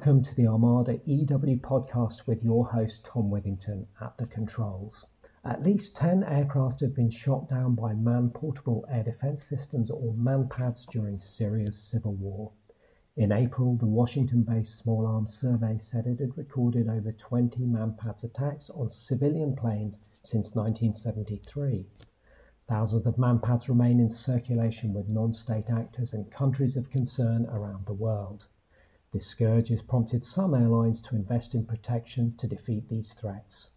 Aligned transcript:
Welcome 0.00 0.22
to 0.22 0.34
the 0.34 0.46
Armada 0.46 0.98
EW 1.04 1.58
podcast 1.58 2.26
with 2.26 2.42
your 2.42 2.66
host 2.66 3.04
Tom 3.04 3.28
Withington 3.30 3.84
at 4.00 4.16
the 4.16 4.24
controls. 4.24 5.06
At 5.44 5.62
least 5.62 5.94
10 5.94 6.24
aircraft 6.24 6.80
have 6.80 6.94
been 6.94 7.10
shot 7.10 7.50
down 7.50 7.74
by 7.74 7.92
man 7.92 8.30
portable 8.30 8.86
air 8.88 9.02
defense 9.02 9.42
systems 9.44 9.90
or 9.90 10.14
MANPADS 10.14 10.86
during 10.86 11.18
Syria's 11.18 11.76
civil 11.76 12.14
war. 12.14 12.50
In 13.14 13.30
April, 13.30 13.76
the 13.76 13.84
Washington 13.84 14.42
based 14.42 14.78
Small 14.78 15.06
Arms 15.06 15.34
Survey 15.34 15.76
said 15.76 16.06
it 16.06 16.20
had 16.20 16.38
recorded 16.38 16.88
over 16.88 17.12
20 17.12 17.66
MANPADS 17.66 18.24
attacks 18.24 18.70
on 18.70 18.88
civilian 18.88 19.54
planes 19.54 20.00
since 20.22 20.54
1973. 20.54 21.84
Thousands 22.66 23.06
of 23.06 23.18
MANPADS 23.18 23.68
remain 23.68 24.00
in 24.00 24.08
circulation 24.10 24.94
with 24.94 25.10
non 25.10 25.34
state 25.34 25.68
actors 25.68 26.14
and 26.14 26.30
countries 26.30 26.78
of 26.78 26.88
concern 26.88 27.44
around 27.50 27.84
the 27.84 27.92
world. 27.92 28.48
This 29.12 29.26
scourge 29.26 29.70
has 29.70 29.82
prompted 29.82 30.22
some 30.22 30.54
airlines 30.54 31.02
to 31.02 31.16
invest 31.16 31.56
in 31.56 31.66
protection 31.66 32.36
to 32.36 32.46
defeat 32.46 32.88
these 32.88 33.12
threats. 33.12 33.70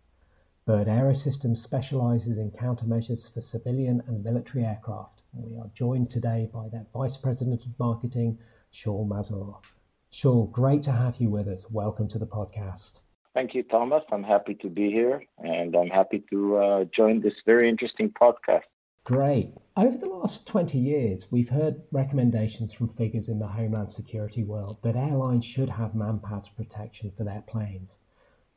Bird 0.66 0.86
Aerosystems 0.86 1.58
specializes 1.58 2.38
in 2.38 2.52
countermeasures 2.52 3.34
for 3.34 3.42
civilian 3.42 4.04
and 4.06 4.24
military 4.24 4.64
aircraft. 4.64 5.24
We 5.34 5.58
are 5.58 5.72
joined 5.74 6.12
today 6.12 6.52
by 6.54 6.70
their 6.70 6.86
Vice 6.94 7.18
President 7.18 7.66
of 7.66 7.80
Marketing, 7.80 8.38
Shaul 8.72 9.08
Mazarov. 9.08 9.64
Shaul, 10.12 10.52
great 10.52 10.84
to 10.84 10.92
have 10.92 11.18
you 11.18 11.32
with 11.32 11.48
us. 11.48 11.68
Welcome 11.68 12.10
to 12.10 12.20
the 12.20 12.28
podcast. 12.28 13.00
Thank 13.34 13.56
you, 13.56 13.64
Thomas. 13.64 14.04
I'm 14.12 14.22
happy 14.22 14.54
to 14.62 14.70
be 14.70 14.92
here 14.92 15.24
and 15.40 15.76
I'm 15.76 15.90
happy 15.90 16.24
to 16.30 16.58
uh, 16.58 16.84
join 16.96 17.22
this 17.22 17.34
very 17.44 17.68
interesting 17.68 18.12
podcast. 18.12 18.70
Great. 19.06 19.54
Over 19.76 19.98
the 19.98 20.08
last 20.08 20.48
20 20.48 20.78
years, 20.78 21.30
we've 21.30 21.50
heard 21.50 21.82
recommendations 21.92 22.72
from 22.72 22.88
figures 22.88 23.28
in 23.28 23.38
the 23.38 23.48
Homeland 23.48 23.92
Security 23.92 24.46
world 24.46 24.78
that 24.82 24.96
airlines 24.96 25.44
should 25.44 25.70
have 25.70 25.94
MANPADS 25.94 26.48
protection 26.56 27.12
for 27.18 27.26
their 27.26 27.42
planes. 27.42 28.00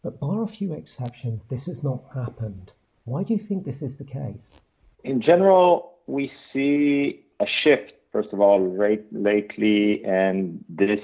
But 0.05 0.20
bar 0.20 0.44
a 0.44 0.47
few 0.47 0.72
exceptions, 0.72 1.42
this 1.44 1.66
has 1.66 1.83
not 1.83 2.05
happened. 2.14 2.72
Why 3.06 3.25
do 3.25 3.33
you 3.33 3.41
think 3.41 3.64
this 3.64 3.83
is 3.83 3.97
the 3.97 4.05
case? 4.05 4.61
In 5.03 5.20
general, 5.20 5.94
we 6.06 6.30
see 6.53 7.25
a 7.41 7.47
shift, 7.64 7.94
first 8.12 8.33
of 8.33 8.41
all, 8.41 8.60
right, 8.60 9.05
lately, 9.10 10.05
and 10.05 10.64
this 10.69 11.00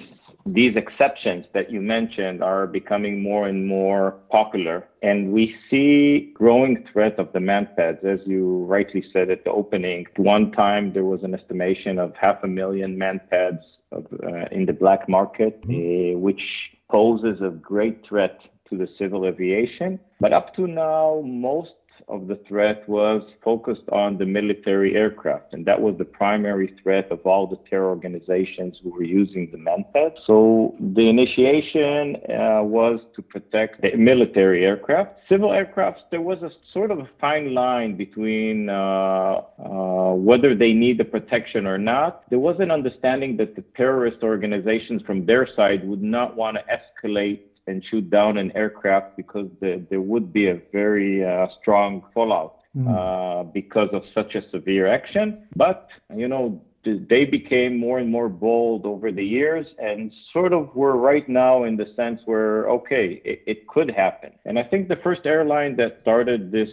these 0.46 0.76
exceptions 0.76 1.46
that 1.54 1.70
you 1.70 1.80
mentioned 1.80 2.42
are 2.42 2.66
becoming 2.66 3.22
more 3.22 3.46
and 3.46 3.66
more 3.66 4.12
popular. 4.30 4.86
And 5.02 5.32
we 5.32 5.54
see 5.70 6.32
growing 6.34 6.84
threat 6.92 7.18
of 7.18 7.32
the 7.32 7.38
MANPADS, 7.38 8.04
as 8.04 8.20
you 8.26 8.64
rightly 8.64 9.04
said 9.12 9.30
at 9.30 9.44
the 9.44 9.50
opening. 9.50 10.06
One 10.16 10.52
time 10.52 10.92
there 10.92 11.04
was 11.04 11.22
an 11.22 11.34
estimation 11.34 11.98
of 11.98 12.14
half 12.16 12.42
a 12.42 12.48
million 12.48 12.98
MANPADS 12.98 13.62
of, 13.92 14.06
uh, 14.22 14.46
in 14.50 14.66
the 14.66 14.72
black 14.72 15.08
market, 15.08 15.60
uh, 15.64 16.18
which 16.18 16.42
poses 16.90 17.40
a 17.40 17.50
great 17.50 18.04
threat 18.06 18.40
to 18.68 18.76
the 18.76 18.88
civil 18.98 19.26
aviation. 19.26 20.00
But 20.20 20.32
up 20.32 20.54
to 20.56 20.66
now, 20.66 21.22
most 21.24 21.72
of 22.08 22.26
the 22.26 22.36
threat 22.48 22.88
was 22.88 23.22
focused 23.42 23.88
on 23.90 24.18
the 24.18 24.26
military 24.26 24.94
aircraft, 24.94 25.52
and 25.52 25.64
that 25.66 25.80
was 25.80 25.96
the 25.98 26.04
primary 26.04 26.74
threat 26.82 27.10
of 27.10 27.20
all 27.26 27.46
the 27.46 27.58
terror 27.68 27.88
organizations 27.88 28.78
who 28.82 28.90
were 28.90 29.02
using 29.02 29.50
the 29.50 29.58
MANPAD. 29.58 30.12
So 30.26 30.74
the 30.80 31.08
initiation 31.08 32.16
uh, 32.28 32.62
was 32.62 33.00
to 33.16 33.22
protect 33.22 33.82
the 33.82 33.96
military 33.96 34.64
aircraft. 34.64 35.10
Civil 35.28 35.50
aircrafts, 35.50 36.02
there 36.10 36.20
was 36.20 36.42
a 36.42 36.50
sort 36.72 36.90
of 36.90 36.98
a 36.98 37.08
fine 37.20 37.54
line 37.54 37.96
between 37.96 38.68
uh, 38.68 38.72
uh, 38.72 40.14
whether 40.14 40.54
they 40.54 40.72
need 40.72 40.98
the 40.98 41.04
protection 41.04 41.66
or 41.66 41.78
not. 41.78 42.28
There 42.30 42.38
was 42.38 42.56
an 42.60 42.70
understanding 42.70 43.36
that 43.38 43.56
the 43.56 43.64
terrorist 43.76 44.22
organizations 44.22 45.02
from 45.02 45.26
their 45.26 45.48
side 45.56 45.86
would 45.86 46.02
not 46.02 46.36
want 46.36 46.56
to 46.58 46.62
escalate 46.78 47.40
and 47.66 47.84
shoot 47.90 48.10
down 48.10 48.38
an 48.38 48.52
aircraft 48.56 49.16
because 49.16 49.48
the, 49.60 49.84
there 49.90 50.00
would 50.00 50.32
be 50.32 50.48
a 50.48 50.60
very 50.72 51.24
uh, 51.24 51.46
strong 51.60 52.02
fallout 52.12 52.58
mm. 52.76 52.86
uh, 52.88 53.44
because 53.44 53.88
of 53.92 54.02
such 54.14 54.34
a 54.34 54.42
severe 54.50 54.86
action. 54.86 55.46
But, 55.54 55.88
you 56.14 56.28
know, 56.28 56.60
they 56.84 57.24
became 57.24 57.78
more 57.78 57.98
and 57.98 58.10
more 58.10 58.28
bold 58.28 58.84
over 58.84 59.12
the 59.12 59.24
years 59.24 59.66
and 59.78 60.12
sort 60.32 60.52
of 60.52 60.74
we're 60.74 60.96
right 60.96 61.28
now 61.28 61.64
in 61.64 61.76
the 61.76 61.86
sense 61.94 62.20
where, 62.24 62.68
okay, 62.68 63.22
it, 63.24 63.42
it 63.46 63.68
could 63.68 63.90
happen. 63.90 64.32
And 64.44 64.58
I 64.58 64.64
think 64.64 64.88
the 64.88 64.96
first 64.96 65.20
airline 65.24 65.76
that 65.76 65.98
started 66.02 66.50
this 66.50 66.68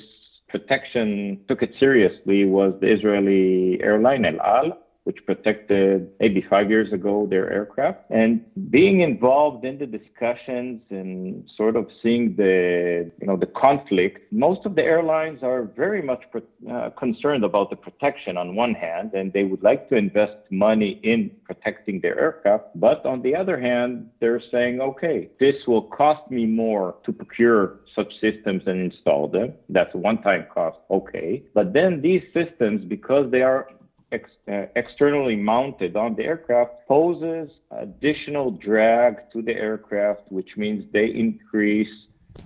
protection 0.48 1.40
took 1.48 1.62
it 1.62 1.74
seriously 1.80 2.46
was 2.46 2.74
the 2.82 2.92
Israeli 2.92 3.80
airline 3.84 4.26
El 4.26 4.42
Al 4.42 4.78
which 5.04 5.18
protected 5.26 6.10
maybe 6.20 6.46
five 6.50 6.70
years 6.70 6.92
ago 6.94 7.28
their 7.30 7.52
aircraft. 7.52 8.00
And 8.10 8.42
being 8.70 9.02
involved 9.02 9.66
in 9.66 9.80
the 9.80 9.86
discussions 9.86 10.82
and 10.90 11.50
sort 11.58 11.76
of 11.76 11.88
seeing 12.02 12.36
the 12.36 13.12
you 13.20 13.28
know 13.28 13.38
the 13.38 13.48
conflict, 13.48 14.32
most 14.32 14.66
of 14.66 14.76
the 14.76 14.84
airlines 14.84 15.40
are 15.42 15.64
very 15.64 16.02
much 16.02 16.24
uh, 16.36 16.90
concerned 16.92 17.44
about 17.44 17.70
the 17.70 17.76
protection 17.76 18.38
on 18.38 18.56
one 18.56 18.74
hand, 18.74 19.14
and 19.14 19.34
they 19.34 19.44
would 19.44 19.64
like 19.64 19.90
to 19.90 19.96
invest 19.96 20.38
money 20.52 21.00
in 21.04 21.32
protecting 21.46 22.02
their 22.02 22.20
aircraft. 22.20 22.66
But 22.76 23.06
on 23.06 23.22
the 23.22 23.36
other 23.36 23.60
hand, 23.60 24.10
they're 24.20 24.42
saying, 24.52 24.82
okay, 24.82 25.30
this 25.40 25.56
will 25.68 25.84
cost 25.84 26.30
me 26.30 26.46
more 26.46 26.96
to 27.06 27.12
procure 27.12 27.80
such 27.96 28.12
systems 28.22 28.64
and 28.66 28.92
install 28.92 29.28
them. 29.28 29.54
That's 29.70 29.94
a 29.96 29.98
one-time 29.98 30.46
cost, 30.54 30.78
okay. 30.90 31.44
But 31.54 31.74
then 31.74 32.02
these 32.02 32.24
systems, 32.34 32.86
because 32.86 33.32
they 33.32 33.42
are 33.42 33.68
ex- 34.12 34.30
uh, 34.52 34.66
externally 34.76 35.36
mounted 35.36 35.96
on 35.96 36.16
the 36.16 36.24
aircraft 36.24 36.72
poses 36.88 37.50
additional 37.72 38.52
drag 38.52 39.30
to 39.32 39.42
the 39.42 39.54
aircraft, 39.54 40.22
which 40.30 40.50
means 40.58 40.84
they 40.94 41.06
increase 41.06 41.88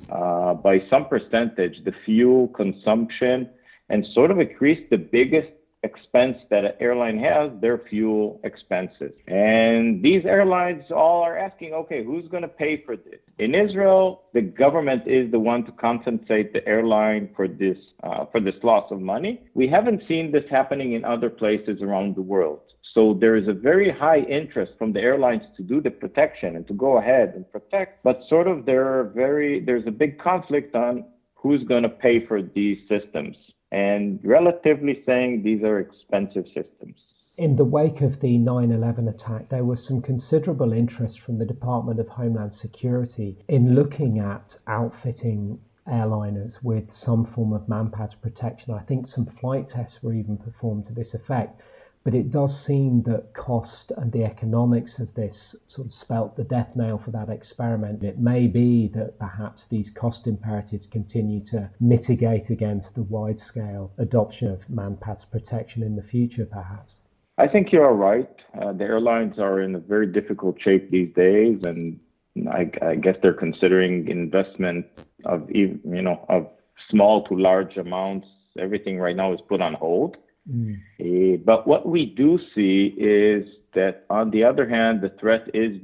uh, 0.10 0.54
by 0.54 0.80
some 0.90 1.08
percentage 1.08 1.76
the 1.86 1.94
fuel 2.06 2.48
consumption 2.50 3.50
and 3.90 4.06
sort 4.14 4.32
of 4.32 4.40
increase 4.40 4.80
the 4.90 4.98
biggest 4.98 5.50
expense 5.84 6.38
that 6.50 6.66
an 6.66 6.72
airline 6.80 7.20
has, 7.20 7.52
their 7.62 7.78
fuel 7.90 8.40
expenses. 8.44 9.12
And 9.28 10.02
these 10.02 10.26
airlines 10.26 10.84
all 10.96 11.22
are 11.24 11.38
asking, 11.38 11.74
okay, 11.74 12.04
who's 12.04 12.28
going 12.30 12.44
to 12.44 12.50
pay 12.50 12.84
for 12.86 12.96
this? 12.96 13.20
In 13.40 13.54
Israel, 13.54 14.24
the 14.34 14.42
government 14.42 15.04
is 15.08 15.32
the 15.32 15.40
one 15.40 15.66
to 15.66 15.72
compensate 15.74 16.54
the 16.54 16.66
airline 16.68 17.30
for 17.36 17.48
this 17.48 17.78
uh, 18.04 18.26
for 18.32 18.40
this 18.40 18.56
loss 18.64 18.92
of 18.92 19.02
money. 19.02 19.42
We 19.54 19.68
haven't 19.68 20.04
seen 20.08 20.32
this 20.32 20.44
happening 20.50 20.94
in 20.94 21.04
other 21.04 21.30
places 21.30 21.82
around 21.82 22.16
the 22.16 22.22
world. 22.22 22.62
So 22.94 23.18
there 23.20 23.36
is 23.36 23.48
a 23.48 23.54
very 23.54 23.92
high 23.92 24.20
interest 24.20 24.74
from 24.78 24.94
the 24.94 25.00
airlines 25.00 25.42
to 25.58 25.64
do 25.64 25.82
the 25.82 25.90
protection 25.90 26.56
and 26.56 26.68
to 26.68 26.74
go 26.74 27.00
ahead 27.00 27.34
and 27.36 27.52
protect, 27.52 28.04
but 28.04 28.22
sort 28.30 28.48
of 28.48 28.66
there 28.66 28.86
are 28.86 29.06
very 29.16 29.60
there's 29.60 29.88
a 29.88 29.92
big 29.92 30.20
conflict 30.20 30.76
on 30.76 31.06
who's 31.34 31.64
going 31.64 31.84
to 31.84 31.90
pay 31.90 32.26
for 32.26 32.42
these 32.42 32.78
systems 32.88 33.36
and 33.74 34.20
relatively 34.24 35.02
saying 35.04 35.42
these 35.42 35.64
are 35.64 35.80
expensive 35.80 36.46
systems. 36.46 36.96
In 37.38 37.56
the 37.56 37.66
wake 37.66 38.02
of 38.02 38.20
the 38.20 38.38
9 38.38 38.72
11 38.72 39.08
attack, 39.08 39.50
there 39.50 39.66
was 39.66 39.84
some 39.84 40.04
considerable 40.04 40.72
interest 40.72 41.20
from 41.20 41.40
the 41.40 41.46
Department 41.46 42.00
of 42.00 42.08
Homeland 42.08 42.54
Security 42.54 43.44
in 43.48 43.74
looking 43.74 44.20
at 44.20 44.56
outfitting 44.68 45.60
airliners 45.88 46.64
with 46.64 46.92
some 46.92 47.26
form 47.26 47.52
of 47.52 47.68
MANPADS 47.68 48.14
protection. 48.22 48.76
I 48.76 48.82
think 48.82 49.08
some 49.08 49.26
flight 49.26 49.70
tests 49.70 50.04
were 50.04 50.14
even 50.14 50.38
performed 50.38 50.86
to 50.86 50.94
this 50.94 51.16
effect. 51.16 51.60
But 52.04 52.16
it 52.16 52.32
does 52.32 52.66
seem 52.66 53.00
that 53.04 53.34
cost 53.34 53.92
and 53.96 54.12
the 54.12 54.26
economics 54.26 55.00
of 55.00 55.14
this 55.14 55.56
sort 55.68 55.88
of 55.88 55.94
spelt 55.94 56.36
the 56.36 56.44
death 56.44 56.76
nail 56.76 56.98
for 56.98 57.12
that 57.12 57.30
experiment. 57.30 58.04
It 58.04 58.20
may 58.20 58.48
be 58.48 58.90
that 58.90 59.18
perhaps 59.20 59.68
these 59.68 59.90
cost 59.90 60.28
imperatives 60.28 60.86
continue 60.86 61.40
to 61.46 61.70
mitigate 61.80 62.50
against 62.50 62.96
the 62.96 63.04
wide 63.04 63.40
scale 63.40 63.94
adoption 63.98 64.50
of 64.52 64.70
MANPADS 64.70 65.26
protection 65.32 65.82
in 65.82 65.96
the 65.96 66.04
future, 66.04 66.46
perhaps. 66.46 67.04
I 67.38 67.48
think 67.48 67.72
you 67.72 67.82
are 67.82 67.96
right. 67.96 68.30
Uh, 68.60 68.74
the 68.74 68.84
airlines 68.84 69.40
are 69.40 69.62
in 69.62 69.74
a 69.74 69.80
very 69.80 70.08
difficult 70.08 70.62
shape 70.62 70.92
these 70.92 71.14
days, 71.16 71.64
and 71.66 72.00
I, 72.48 72.70
I 72.82 72.96
guess 72.96 73.16
they're 73.22 73.34
considering 73.34 74.08
investment 74.08 74.86
of 75.26 75.50
you 75.50 75.80
know 75.84 76.24
of 76.30 76.48
small 76.90 77.24
to 77.26 77.36
large 77.36 77.78
amounts. 77.78 78.28
Everything 78.60 79.00
right 79.00 79.16
now 79.16 79.34
is 79.34 79.40
put 79.48 79.62
on 79.62 79.74
hold. 79.74 80.18
Mm. 80.52 80.76
Uh, 81.00 81.38
but 81.46 81.68
what 81.68 81.88
we 81.88 82.06
do 82.06 82.40
see 82.54 82.94
is 82.98 83.48
that, 83.74 84.06
on 84.10 84.30
the 84.32 84.44
other 84.44 84.68
hand, 84.68 85.02
the 85.02 85.14
threat 85.20 85.50
is 85.54 85.78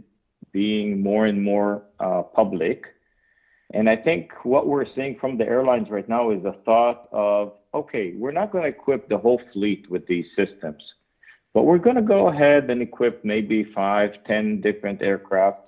being 0.52 1.02
more 1.02 1.26
and 1.26 1.42
more 1.42 1.84
uh, 2.00 2.24
public. 2.24 2.84
And 3.74 3.90
I 3.90 3.96
think 3.96 4.32
what 4.44 4.68
we're 4.68 4.86
seeing 4.96 5.18
from 5.20 5.38
the 5.38 5.46
airlines 5.46 5.90
right 5.90 6.08
now 6.10 6.32
is 6.32 6.42
the 6.44 6.56
thought 6.66 7.08
of, 7.12 7.54
okay, 7.74 8.14
we're 8.16 8.32
not 8.32 8.52
going 8.52 8.64
to 8.64 8.70
equip 8.70 9.08
the 9.08 9.18
whole 9.18 9.42
fleet 9.54 9.90
with 9.90 10.08
these 10.08 10.26
systems, 10.36 10.84
but 11.54 11.64
we're 11.64 11.78
going 11.78 11.96
to 11.96 12.02
go 12.02 12.30
ahead 12.30 12.70
and 12.70 12.82
equip 12.82 13.24
maybe 13.24 13.64
five, 13.76 14.12
ten 14.26 14.60
different 14.62 15.02
aircrafts. 15.02 15.68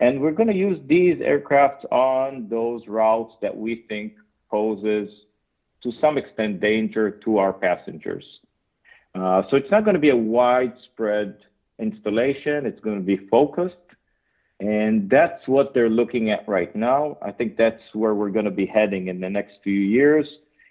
And 0.00 0.20
we're 0.20 0.32
going 0.32 0.48
to 0.48 0.54
use 0.54 0.78
these 0.86 1.16
aircrafts 1.16 1.84
on 1.90 2.46
those 2.48 2.86
routes 2.86 3.34
that 3.42 3.56
we 3.56 3.84
think 3.88 4.14
poses 4.50 5.08
to 5.82 5.92
some 6.00 6.18
extent 6.18 6.60
danger 6.60 7.10
to 7.24 7.38
our 7.38 7.52
passengers. 7.52 8.24
Uh, 9.14 9.42
so 9.50 9.56
it's 9.56 9.70
not 9.70 9.84
going 9.84 9.94
to 9.94 10.00
be 10.00 10.10
a 10.10 10.16
widespread 10.16 11.36
installation. 11.78 12.66
It's 12.66 12.80
going 12.80 12.98
to 12.98 13.04
be 13.04 13.26
focused. 13.28 13.76
And 14.60 15.08
that's 15.08 15.46
what 15.46 15.72
they're 15.72 15.88
looking 15.88 16.30
at 16.30 16.46
right 16.46 16.74
now. 16.76 17.16
I 17.22 17.32
think 17.32 17.56
that's 17.56 17.82
where 17.94 18.14
we're 18.14 18.30
going 18.30 18.44
to 18.44 18.50
be 18.50 18.66
heading 18.66 19.08
in 19.08 19.18
the 19.20 19.30
next 19.30 19.54
few 19.64 19.80
years. 19.80 20.26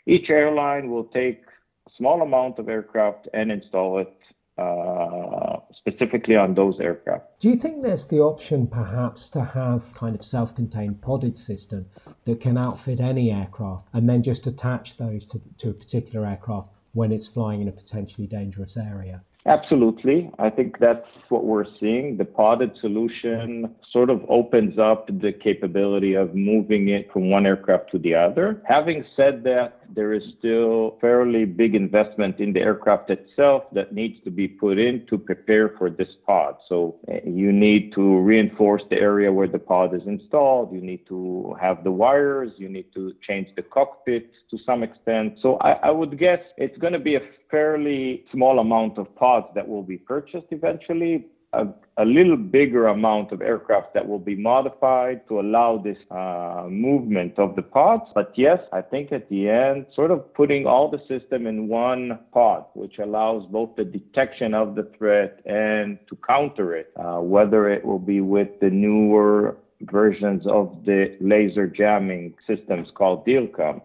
Each 0.06 0.30
airline 0.30 0.90
will 0.90 1.06
take 1.06 1.42
a 1.88 1.92
small 1.98 2.22
amount 2.22 2.60
of 2.60 2.70
aircraft 2.70 3.28
and 3.34 3.52
install 3.52 4.00
it 4.00 4.16
uh, 4.60 5.59
specifically 5.80 6.36
on 6.36 6.54
those 6.54 6.80
aircraft. 6.80 7.40
Do 7.40 7.50
you 7.50 7.56
think 7.56 7.82
there's 7.82 8.06
the 8.06 8.20
option 8.20 8.68
perhaps 8.68 9.30
to 9.32 9.44
have 9.44 9.94
kind 9.96 10.16
of 10.16 10.24
self-contained 10.24 11.02
podded 11.02 11.36
system 11.36 11.86
that 12.26 12.42
can 12.42 12.58
outfit 12.58 13.00
any 13.00 13.32
aircraft 13.32 13.88
and 13.94 14.08
then 14.08 14.22
just 14.22 14.46
attach 14.48 14.98
those 14.98 15.26
to, 15.28 15.42
to 15.58 15.70
a 15.70 15.74
particular 15.74 16.28
aircraft 16.28 16.70
when 16.94 17.12
it's 17.12 17.28
flying 17.28 17.62
in 17.62 17.68
a 17.68 17.72
potentially 17.72 18.28
dangerous 18.28 18.78
area? 18.78 19.22
Absolutely. 19.46 20.30
I 20.38 20.50
think 20.50 20.80
that's 20.80 21.08
what 21.30 21.46
we're 21.46 21.66
seeing. 21.80 22.18
The 22.18 22.26
podded 22.26 22.72
solution 22.82 23.74
sort 23.92 24.10
of 24.10 24.24
opens 24.30 24.78
up 24.78 25.08
the 25.08 25.32
capability 25.32 26.14
of 26.14 26.36
moving 26.36 26.90
it 26.90 27.12
from 27.12 27.30
one 27.32 27.46
aircraft 27.46 27.90
to 27.92 28.00
the 28.00 28.14
other. 28.16 28.62
Having 28.66 29.06
said 29.16 29.44
that, 29.46 29.80
there 30.00 30.14
is 30.14 30.24
still 30.40 30.98
fairly 31.02 31.44
big 31.44 31.76
investment 31.76 32.40
in 32.40 32.54
the 32.54 32.62
aircraft 32.62 33.10
itself 33.10 33.64
that 33.74 33.94
needs 33.94 34.18
to 34.24 34.32
be 34.32 34.48
put 34.48 34.80
in 34.80 35.06
to 35.08 35.18
prepare 35.18 35.68
for 35.78 35.90
this 35.90 36.08
pod. 36.26 36.56
So 36.70 36.96
eh, 37.10 37.20
you 37.26 37.52
need 37.52 37.92
to 37.96 38.04
reinforce 38.20 38.82
the 38.90 38.96
area 38.96 39.30
where 39.30 39.50
the 39.50 39.60
pod 39.60 39.94
is 39.94 40.04
installed. 40.06 40.72
You 40.72 40.80
need 40.80 41.06
to 41.08 41.54
have 41.60 41.84
the 41.84 41.92
wires. 41.92 42.52
You 42.56 42.70
need 42.70 42.94
to 42.94 43.14
change 43.28 43.50
the 43.58 43.62
cockpit 43.62 44.32
to 44.52 44.58
some 44.66 44.84
extent. 44.84 45.38
So 45.42 45.58
I, 45.58 45.72
I 45.90 45.92
would 45.92 46.18
guess 46.18 46.40
it's 46.56 46.78
going 46.78 46.94
to 46.94 47.06
be 47.12 47.16
a 47.16 47.24
fairly 47.52 48.24
small 48.32 48.60
amount 48.60 48.98
of 48.98 49.14
pods 49.18 49.48
that 49.56 49.68
will 49.68 49.84
be 49.84 49.98
purchased 49.98 50.48
eventually, 50.52 51.26
a, 51.54 51.68
a, 51.98 52.06
little 52.06 52.38
bigger 52.38 52.88
amount 52.88 53.32
of 53.32 53.42
aircraft 53.42 53.94
that 53.94 54.08
will 54.08 54.20
be 54.20 54.36
modified 54.36 55.28
to 55.28 55.40
allow 55.40 55.78
this 55.78 55.98
uh, 56.12 56.68
movement 56.70 57.38
of 57.40 57.56
the 57.56 57.62
pods. 57.62 58.04
But 58.14 58.34
yes, 58.36 58.60
I 58.72 58.82
think 58.82 59.12
at 59.12 59.30
the 59.30 59.50
end, 59.50 59.88
sort 59.96 60.12
of 60.12 60.34
putting 60.34 60.68
all 60.68 60.92
the 60.92 61.00
system 61.08 61.48
in 61.48 61.68
one 61.68 62.20
pod, 62.34 62.66
which 62.74 63.00
allows 63.00 63.46
both 63.48 63.76
the 63.76 63.84
detection 63.84 64.54
of 64.54 64.76
the 64.76 64.92
threat 64.98 65.40
and 65.46 65.98
to 66.10 66.18
counter 66.28 66.76
it, 66.76 66.92
uh, 66.96 67.20
whether 67.20 67.70
it 67.70 67.84
will 67.84 68.00
be 68.00 68.22
with 68.22 68.50
the 68.62 68.70
newer 68.70 69.58
versions 69.82 70.46
of 70.46 70.84
the 70.86 71.16
laser 71.22 71.66
jamming 71.66 72.34
systems 72.46 72.90
called 72.96 73.26
DIRCM 73.26 73.82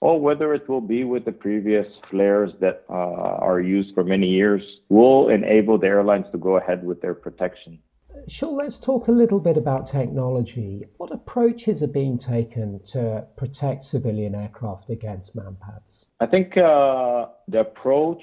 or 0.00 0.20
whether 0.20 0.54
it 0.54 0.68
will 0.68 0.80
be 0.80 1.04
with 1.04 1.24
the 1.24 1.32
previous 1.32 1.86
flares 2.10 2.50
that 2.60 2.84
uh, 2.88 2.92
are 2.92 3.60
used 3.60 3.94
for 3.94 4.04
many 4.04 4.26
years, 4.26 4.62
will 4.88 5.28
enable 5.28 5.78
the 5.78 5.86
airlines 5.86 6.26
to 6.32 6.38
go 6.38 6.56
ahead 6.56 6.84
with 6.84 7.00
their 7.00 7.14
protection. 7.14 7.78
Sure, 8.28 8.50
let's 8.50 8.78
talk 8.78 9.08
a 9.08 9.12
little 9.12 9.38
bit 9.38 9.56
about 9.56 9.86
technology. 9.86 10.84
What 10.96 11.12
approaches 11.12 11.82
are 11.82 11.88
being 11.88 12.18
taken 12.18 12.80
to 12.86 13.26
protect 13.36 13.84
civilian 13.84 14.34
aircraft 14.34 14.90
against 14.90 15.36
manpads? 15.36 16.04
I 16.18 16.26
think 16.26 16.56
uh, 16.56 17.26
the 17.46 17.60
approach 17.60 18.22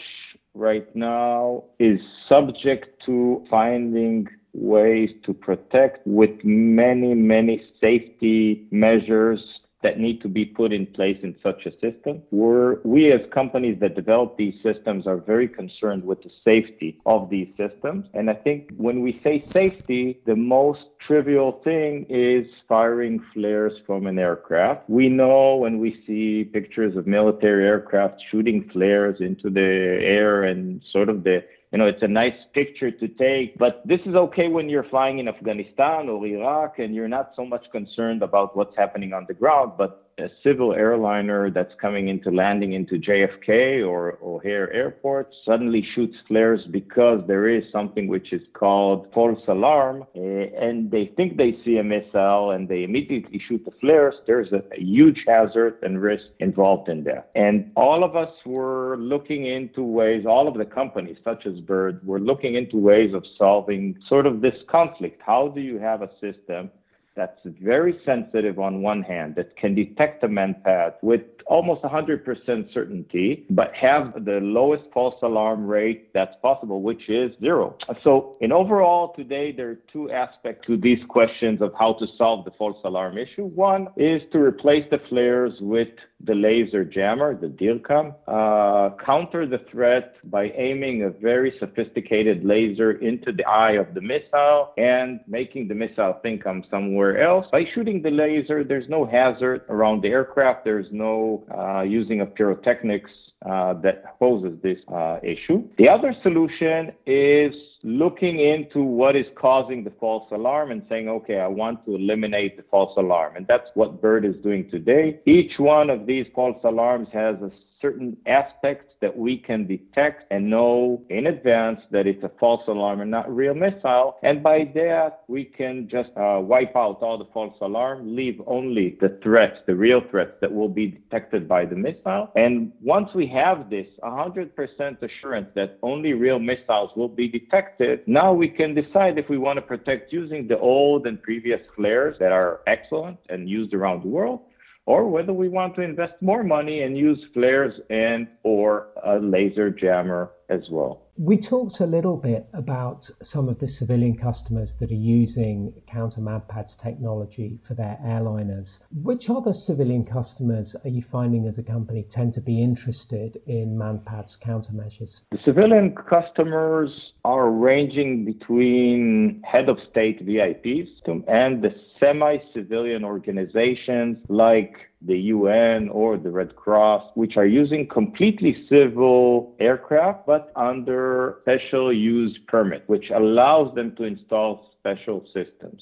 right 0.54 0.94
now 0.96 1.64
is 1.80 2.00
subject 2.28 3.02
to 3.06 3.46
finding 3.50 4.28
ways 4.54 5.10
to 5.26 5.34
protect 5.34 6.06
with 6.06 6.44
many, 6.44 7.14
many 7.14 7.64
safety 7.80 8.68
measures 8.72 9.40
that 9.84 10.00
need 10.00 10.22
to 10.22 10.28
be 10.28 10.46
put 10.46 10.74
in 10.74 10.86
place 10.88 11.18
in 11.22 11.36
such 11.44 11.66
a 11.66 11.72
system. 11.80 12.22
We're, 12.32 12.80
we 12.84 13.12
as 13.12 13.22
companies 13.32 13.80
that 13.82 13.96
develop 13.96 14.38
these 14.38 14.56
systems 14.64 15.06
are 15.06 15.18
very 15.18 15.48
concerned 15.48 16.04
with 16.04 16.24
the 16.24 16.32
safety 16.44 17.00
of 17.06 17.30
these 17.30 17.50
systems. 17.58 18.06
And 18.14 18.30
I 18.30 18.34
think 18.34 18.72
when 18.78 19.02
we 19.02 19.20
say 19.24 19.50
safety, 19.54 20.20
the 20.26 20.36
most 20.36 20.82
trivial 21.06 21.62
thing 21.64 22.06
is 22.10 22.46
firing 22.68 23.24
flares 23.34 23.74
from 23.86 24.08
an 24.08 24.18
aircraft. 24.18 24.90
We 24.90 25.10
know 25.10 25.58
when 25.58 25.80
we 25.80 26.02
see 26.08 26.46
pictures 26.46 26.96
of 26.96 27.06
military 27.06 27.66
aircraft 27.66 28.22
shooting 28.32 28.70
flares 28.72 29.18
into 29.20 29.50
the 29.50 30.00
air 30.02 30.44
and 30.44 30.82
sort 30.92 31.10
of 31.10 31.24
the 31.24 31.44
you 31.74 31.80
know, 31.80 31.88
it's 31.88 32.04
a 32.04 32.08
nice 32.08 32.36
picture 32.54 32.92
to 32.92 33.08
take, 33.08 33.58
but 33.58 33.82
this 33.84 34.00
is 34.06 34.14
okay 34.14 34.48
when 34.48 34.70
you're 34.70 34.84
flying 34.84 35.18
in 35.18 35.28
Afghanistan 35.28 36.08
or 36.08 36.24
Iraq 36.24 36.78
and 36.78 36.94
you're 36.94 37.08
not 37.08 37.32
so 37.36 37.44
much 37.44 37.66
concerned 37.72 38.22
about 38.22 38.56
what's 38.56 38.78
happening 38.78 39.12
on 39.12 39.26
the 39.28 39.34
ground. 39.34 39.72
But 39.76 40.03
a 40.20 40.30
civil 40.44 40.74
airliner 40.74 41.50
that's 41.50 41.74
coming 41.82 42.08
into 42.08 42.30
landing 42.30 42.74
into 42.74 42.96
JFK 42.96 43.88
or 43.88 44.20
O'Hare 44.22 44.72
Airport 44.72 45.34
suddenly 45.46 45.86
shoots 45.96 46.16
flares 46.28 46.62
because 46.72 47.22
there 47.28 47.48
is 47.48 47.64
something 47.72 48.08
which 48.08 48.32
is 48.32 48.42
called 48.54 49.08
false 49.14 49.42
alarm, 49.48 50.04
uh, 50.16 50.20
and 50.20 50.92
they 50.92 51.12
think 51.16 51.38
they 51.38 51.58
see 51.66 51.78
a 51.78 51.84
missile 51.84 52.52
and 52.52 52.70
they 52.70 52.84
immediately 52.84 53.42
shoot 53.48 53.64
the 53.66 53.72
flares. 53.82 54.16
There's 54.28 54.52
a, 54.52 54.64
a 54.78 54.82
huge 54.82 55.24
hazard 55.28 55.80
and 55.82 56.02
risk 56.02 56.26
involved 56.40 56.90
in 56.90 57.04
that. 57.06 57.32
And 57.36 57.72
all 57.76 58.04
of 58.04 58.16
us 58.16 58.32
were 58.46 58.98
looking 58.98 59.46
into 59.48 59.84
ways, 59.84 60.26
all 60.26 60.48
of 60.48 60.56
the 60.56 60.66
companies, 60.66 61.18
such 61.24 61.46
as 61.46 61.60
Bird, 61.60 62.06
were 62.06 62.20
looking 62.20 62.56
into 62.56 62.78
ways 62.78 63.14
of 63.14 63.24
solving 63.38 63.98
sort 64.08 64.26
of 64.26 64.42
this 64.42 64.56
conflict. 64.70 65.22
How 65.26 65.48
do 65.48 65.62
you 65.62 65.80
have 65.80 66.02
a 66.02 66.10
system 66.22 66.70
that's 67.16 67.40
very 67.46 68.00
sensitive 68.06 68.60
on 68.60 68.82
one 68.82 69.04
hand, 69.04 69.36
that 69.36 69.56
can 69.58 69.76
detect 69.76 70.24
a 70.24 70.28
manpad 70.28 70.94
with 71.02 71.22
almost 71.46 71.84
100% 71.84 72.74
certainty, 72.74 73.46
but 73.50 73.72
have 73.80 74.26
the 74.26 74.40
lowest 74.42 74.84
false 74.94 75.16
alarm 75.22 75.66
rate 75.68 76.12
that's 76.14 76.36
possible, 76.42 76.82
which 76.82 77.10
is 77.10 77.32
zero. 77.40 77.78
So, 78.04 78.38
in 78.42 78.52
overall, 78.52 79.14
today, 79.14 79.52
there 79.52 79.70
are 79.72 79.80
two 79.92 80.12
aspects 80.12 80.66
to 80.68 80.78
these 80.78 81.00
questions 81.10 81.62
of 81.62 81.74
how 81.78 81.94
to 81.94 82.08
solve 82.18 82.46
the 82.46 82.52
false 82.52 82.78
alarm 82.84 83.18
issue. 83.18 83.46
One 83.46 83.88
is 83.98 84.22
to 84.32 84.40
replace 84.40 84.86
the 84.90 85.00
flares 85.10 85.54
with 85.60 85.90
the 86.26 86.34
laser 86.34 86.86
jammer, 86.86 87.36
the 87.36 87.48
DIRCM, 87.48 88.16
uh, 88.28 88.96
counter 89.04 89.46
the 89.46 89.60
threat 89.70 90.16
by 90.24 90.46
aiming 90.56 91.04
a 91.04 91.10
very 91.10 91.54
sophisticated 91.60 92.46
laser 92.46 92.92
into 92.92 93.32
the 93.34 93.44
eye 93.46 93.74
of 93.74 93.94
the 93.94 94.02
missile 94.02 94.72
and 94.78 95.20
making 95.28 95.68
the 95.68 95.76
missile 95.76 96.20
think 96.24 96.48
I'm 96.48 96.64
somewhere 96.72 97.03
else. 97.12 97.46
By 97.52 97.64
shooting 97.74 98.02
the 98.02 98.10
laser, 98.10 98.64
there's 98.64 98.90
no 98.90 99.06
hazard 99.06 99.62
around 99.70 100.02
the 100.02 100.10
aircraft. 100.10 100.64
There's 100.64 100.88
no 100.92 101.46
uh, 101.58 101.82
using 101.82 102.22
of 102.22 102.34
pyrotechnics 102.36 103.12
uh, 103.46 103.74
that 103.82 104.18
poses 104.20 104.58
this 104.62 104.78
uh, 104.88 105.20
issue. 105.22 105.68
The 105.78 105.90
other 105.90 106.16
solution 106.24 106.94
is 107.06 107.54
looking 107.84 108.40
into 108.40 108.82
what 108.82 109.16
is 109.16 109.26
causing 109.36 109.84
the 109.84 109.92
false 110.00 110.32
alarm 110.32 110.72
and 110.72 110.82
saying, 110.88 111.10
okay, 111.10 111.40
I 111.40 111.48
want 111.48 111.86
to 111.86 111.96
eliminate 111.96 112.56
the 112.56 112.64
false 112.72 112.96
alarm. 112.98 113.36
And 113.36 113.46
that's 113.46 113.68
what 113.74 114.02
BIRD 114.02 114.26
is 114.26 114.36
doing 114.42 114.70
today. 114.72 115.20
Each 115.26 115.52
one 115.58 115.90
of 115.90 116.06
these 116.06 116.26
false 116.34 116.58
alarms 116.64 117.10
has 117.12 117.36
a 117.42 117.52
certain 117.84 118.16
aspects 118.26 118.94
that 119.02 119.16
we 119.16 119.38
can 119.38 119.68
detect 119.68 120.24
and 120.32 120.50
know 120.50 121.04
in 121.10 121.28
advance 121.28 121.82
that 121.92 122.08
it's 122.08 122.24
a 122.24 122.32
false 122.40 122.66
alarm 122.70 123.02
and 123.02 123.12
not 123.12 123.28
a 123.28 123.32
real 123.32 123.54
missile. 123.54 124.16
And 124.24 124.42
by 124.42 124.72
that, 124.74 125.24
we 125.28 125.44
can 125.44 125.90
just 125.90 126.10
uh, 126.16 126.40
wipe 126.40 126.74
out 126.78 127.00
all 127.02 127.18
the 127.18 127.28
false 127.34 127.58
alarm, 127.62 128.16
leave 128.16 128.42
only 128.48 128.98
the 129.02 129.20
threats, 129.22 129.58
the 129.68 129.76
real 129.76 130.02
threats 130.10 130.32
that 130.40 130.52
will 130.52 130.70
be 130.70 130.88
detected 130.88 131.46
by 131.46 131.66
the 131.66 131.76
missile. 131.76 132.32
And 132.36 132.72
once 132.82 133.10
we 133.14 133.28
have 133.28 133.70
this 133.70 133.88
100% 134.02 135.02
assurance 135.02 135.50
that 135.56 135.78
only 135.84 136.14
real 136.14 136.40
missiles 136.40 136.92
will 136.96 137.10
be 137.10 137.28
detected, 137.28 138.08
now 138.08 138.32
we 138.32 138.48
can 138.48 138.74
decide 138.74 139.18
if 139.18 139.28
we 139.28 139.38
want 139.38 139.58
to 139.58 139.62
protect 139.62 140.14
using 140.14 140.48
the 140.48 140.58
old 140.58 141.06
and 141.06 141.22
previous 141.22 141.60
flares 141.76 142.16
that 142.20 142.32
are 142.32 142.62
excellent 142.66 143.18
and 143.28 143.50
used 143.50 143.74
around 143.74 144.04
the 144.04 144.08
world 144.08 144.40
or 144.86 145.08
whether 145.10 145.34
we 145.34 145.48
want 145.48 145.76
to 145.76 145.82
invest 145.82 146.14
more 146.22 146.44
money 146.44 146.82
and 146.84 146.98
use 146.98 147.20
flares 147.34 147.74
and 147.90 148.28
or 148.44 148.88
a 149.06 149.18
laser 149.20 149.70
jammer 149.70 150.32
as 150.50 150.62
well. 150.70 151.03
We 151.18 151.38
talked 151.38 151.80
a 151.80 151.86
little 151.86 152.18
bit 152.18 152.48
about 152.54 153.08
some 153.22 153.48
of 153.48 153.60
the 153.60 153.68
civilian 153.68 154.18
customers 154.18 154.74
that 154.76 154.90
are 154.90 154.96
using 154.96 155.72
counter 155.86 156.22
manpads 156.22 156.76
technology 156.76 157.60
for 157.62 157.76
their 157.76 158.00
airliners. 158.04 158.80
Which 158.92 159.30
other 159.30 159.54
civilian 159.54 160.06
customers 160.06 160.76
are 160.84 160.90
you 160.90 161.04
finding 161.04 161.46
as 161.46 161.60
a 161.60 161.64
company 161.64 162.02
tend 162.10 162.34
to 162.34 162.42
be 162.42 162.64
interested 162.64 163.40
in 163.46 163.78
manpads 163.78 164.40
countermeasures? 164.40 165.22
The 165.30 165.38
civilian 165.46 165.94
customers 165.94 167.14
are 167.24 167.52
ranging 167.52 168.26
between 168.26 169.44
head 169.44 169.70
of 169.70 169.78
state 169.92 170.26
VIPs 170.26 170.90
and 171.28 171.64
the 171.64 171.76
semi 172.00 172.40
civilian 172.56 173.06
organizations 173.06 174.18
like 174.30 174.90
the 175.06 175.18
UN 175.18 175.90
or 175.90 176.18
the 176.18 176.30
Red 176.30 176.56
Cross, 176.56 177.12
which 177.16 177.36
are 177.36 177.46
using 177.46 177.88
completely 177.88 178.66
civil 178.70 179.56
aircraft, 179.60 180.26
but 180.26 180.52
under 180.56 181.40
special 181.42 181.92
use 181.92 182.38
permit, 182.48 182.84
which 182.88 183.10
allows 183.14 183.74
them 183.76 183.96
to 183.98 184.04
install 184.04 184.72
special 184.80 185.26
systems. 185.34 185.82